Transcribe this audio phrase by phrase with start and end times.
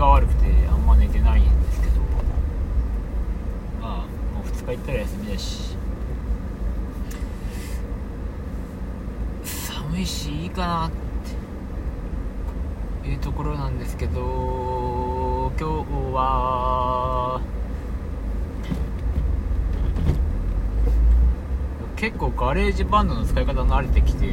[0.00, 2.00] が悪くてあんま寝てないんですけど
[3.82, 5.76] まあもう2日行ったら休みだし。
[9.44, 10.90] 寒いしいいかなっ
[13.02, 15.64] ていうところなんですけど今日
[16.14, 17.40] は
[21.96, 24.26] 結構ガレージバンドの使い方慣れてきて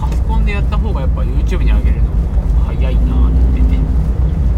[0.00, 2.25] パソコンでやった方がやっぱ YouTube に上げるの
[2.78, 3.82] 早いなって言ってて、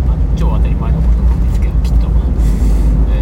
[0.07, 2.09] まあ、超当たり前のことなんですけどきっと、
[3.11, 3.13] え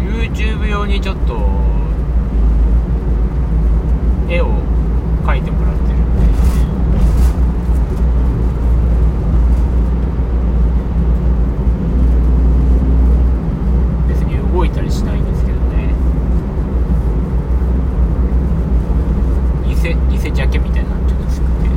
[0.00, 0.32] ー。
[0.32, 1.34] YouTube 用にちょっと
[4.32, 4.46] 絵を
[5.24, 6.16] 描いてもらってるん
[14.08, 15.94] で別に動いたりしないんですけどね
[19.94, 21.68] 偽ジャケみたいなのちょっと作って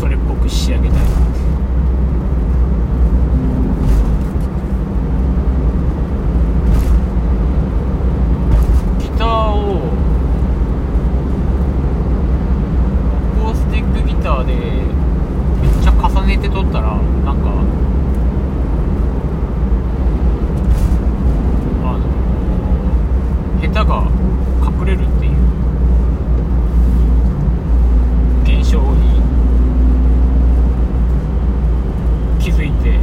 [0.00, 1.10] それっぽく仕上げたいなって
[9.04, 9.92] ギターを
[13.36, 14.60] アコースティックギターでめ
[15.68, 17.50] っちゃ重ねて撮ったらなんか
[21.82, 22.04] あの
[23.60, 24.08] 下手が
[24.80, 25.32] 隠れるっていう
[28.44, 29.20] 現象に
[32.38, 32.98] 気づいて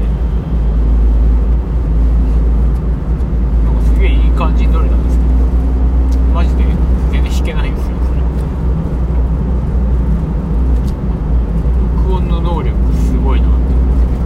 [3.64, 5.30] なんかすげえいい感じに撮れたんですけど
[6.34, 6.64] マジで
[7.12, 8.22] 全然弾けないんですよそれ
[12.06, 14.18] 録音の能力すごいなって思って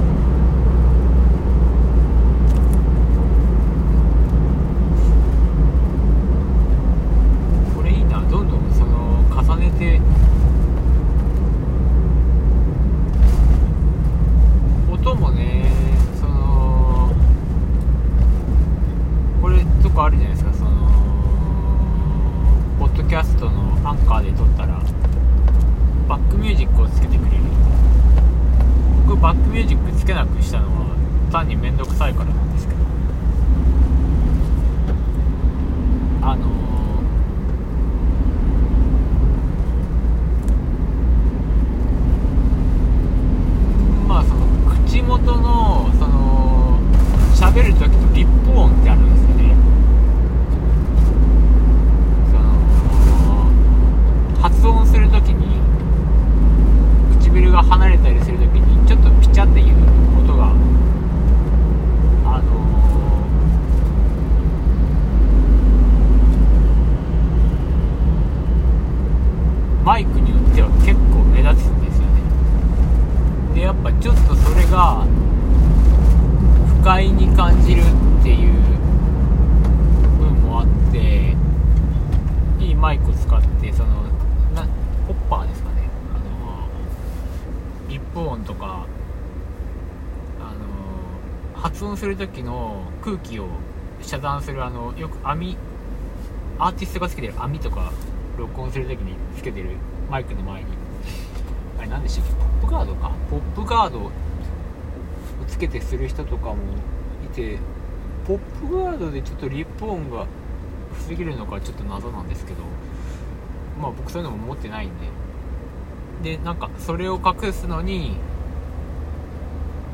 [7.76, 10.00] これいいなどんどんその重ねて
[14.91, 15.72] 音もね
[16.20, 17.12] その
[19.41, 20.70] これとかあるじゃないですかその
[22.79, 24.79] ポッドキャストのアンカーで撮ったら
[26.08, 27.38] バックミュージックをつけてくれる
[29.08, 30.88] 僕バックミュージックつけなくしたのは
[31.31, 32.81] 単に面倒くさいからなんですけど。
[36.22, 36.46] あの
[44.06, 44.46] まあその
[44.86, 46.78] 口元のその
[47.34, 49.56] 喋る時のリップ音ってあるんですよね
[52.30, 52.44] その
[54.41, 55.62] 発音する時に
[57.20, 59.75] 唇が離れたりする時にちょっとピチャっていう
[60.20, 60.52] 音が
[62.26, 62.52] あの
[69.85, 72.22] マイクによっては結構目立つんですよね
[73.56, 75.06] でやっぱちょっとそれが
[76.80, 78.53] 不快に感じるっていう
[80.18, 81.36] 部分もあって
[82.64, 84.03] いいマイクを使ってその
[84.56, 84.64] な
[85.08, 85.81] ホッパーですかね。
[86.16, 86.68] あの
[87.90, 88.86] リップ音とか
[90.40, 90.53] あ
[91.56, 93.47] の発音する時の空気を
[94.02, 95.58] 遮断するあのよく網
[96.58, 97.91] アーティストがつけてる網とか
[98.38, 99.72] 録音する時につけてる
[100.09, 100.81] マイクの前に
[101.81, 102.34] あれ何でしたっけ？
[102.36, 103.12] ポップガードか。
[103.31, 104.12] ポップガードを
[105.47, 106.58] つけてする人とかも
[107.25, 107.58] いて
[108.28, 110.28] ポップガードでちょっとリップ音が
[110.94, 112.61] 防げるのかちょっと謎なんですけど
[113.82, 114.90] まあ僕そういうのも持ってないん
[116.22, 116.38] で。
[116.38, 118.16] でなんかそれを隠すのに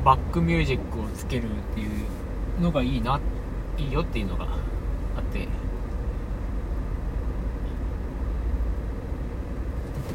[0.04, 1.88] バックミュージックをつけるっていう
[2.60, 3.18] のがいいな
[3.78, 5.48] いいよっていうのがあって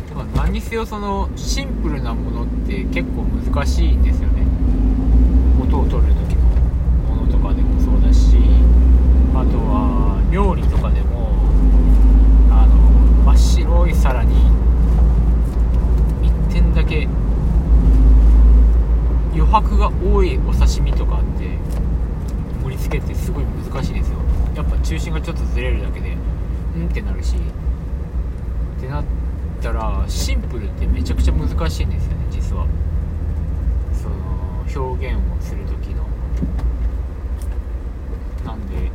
[0.07, 4.45] でも何にせよそのシンプルなものって結構難しいんですよね。
[5.57, 6.41] 音を取る時の
[7.15, 8.35] ものとかでもそうだし
[9.33, 11.31] あとは料理とかでも
[12.51, 12.75] あの
[13.23, 14.35] 真っ白い皿に
[16.49, 17.07] 1点だけ
[19.31, 21.57] 余白が多いお刺身とかって
[22.61, 24.17] 盛り付けってすごい難しいですよ。
[24.57, 26.17] やっぱ中心がちょっとずれるだけで
[26.75, 27.37] うんってなるし。
[29.63, 32.67] ったらシンプルってめちゃくちゃ難しいんですよね実は。
[33.93, 36.03] その表現をする時の。
[38.43, 38.91] なんで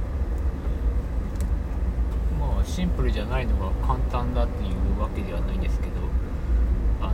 [2.38, 5.92] まあシンプルじゃないのが簡単だっていうわけではないんですけど
[7.00, 7.12] あの、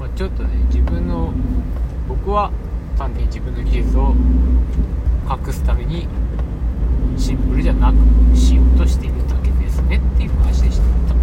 [0.00, 1.34] まあ、ちょっとね自分の
[2.08, 2.50] 僕は
[2.96, 4.14] 単に自分の技術を
[5.28, 6.08] 隠すために
[7.18, 11.21] シンプルじゃなくしようとしているだけですねっていう話でした。